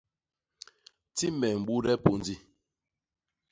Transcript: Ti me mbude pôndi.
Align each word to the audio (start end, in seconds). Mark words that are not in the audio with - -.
Ti 1.15 1.27
me 1.39 1.47
mbude 1.61 1.93
pôndi. 2.03 2.35